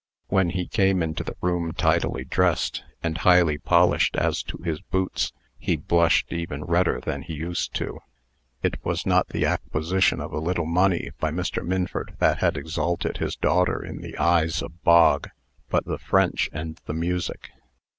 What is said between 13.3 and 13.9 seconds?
daughter